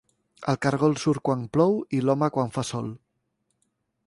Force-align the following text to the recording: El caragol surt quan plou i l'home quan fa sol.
El 0.53 0.57
caragol 0.65 0.97
surt 1.03 1.23
quan 1.29 1.45
plou 1.57 1.77
i 1.99 2.03
l'home 2.07 2.33
quan 2.39 2.53
fa 2.57 2.65
sol. 2.75 2.93